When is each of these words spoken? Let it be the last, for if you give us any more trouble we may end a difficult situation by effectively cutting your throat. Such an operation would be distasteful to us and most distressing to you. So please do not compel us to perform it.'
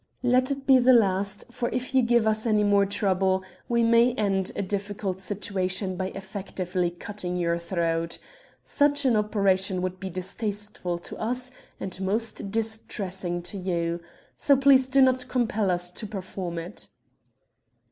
Let 0.23 0.49
it 0.49 0.65
be 0.65 0.79
the 0.79 0.93
last, 0.95 1.43
for 1.51 1.69
if 1.69 1.93
you 1.93 2.01
give 2.01 2.25
us 2.25 2.47
any 2.47 2.63
more 2.63 2.87
trouble 2.87 3.43
we 3.69 3.83
may 3.83 4.13
end 4.15 4.51
a 4.55 4.63
difficult 4.63 5.21
situation 5.21 5.95
by 5.95 6.07
effectively 6.15 6.89
cutting 6.89 7.35
your 7.35 7.59
throat. 7.59 8.17
Such 8.63 9.05
an 9.05 9.15
operation 9.15 9.79
would 9.83 9.99
be 9.99 10.09
distasteful 10.09 10.97
to 10.97 11.15
us 11.17 11.51
and 11.79 12.01
most 12.01 12.49
distressing 12.49 13.43
to 13.43 13.59
you. 13.59 14.01
So 14.35 14.57
please 14.57 14.87
do 14.87 15.03
not 15.03 15.27
compel 15.27 15.69
us 15.69 15.91
to 15.91 16.07
perform 16.07 16.57
it.' 16.57 16.89